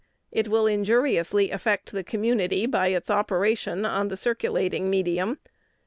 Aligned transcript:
It 0.31 0.47
will 0.47 0.65
injuriously 0.65 1.51
affect 1.51 1.91
the 1.91 2.03
community 2.03 2.65
by 2.65 2.87
its 2.87 3.11
operation 3.11 3.85
on 3.85 4.07
the 4.07 4.17
circulating 4.17 4.89
medium. 4.89 5.37